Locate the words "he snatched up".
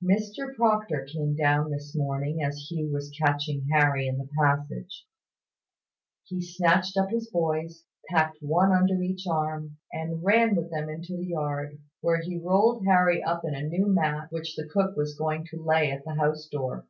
6.22-7.10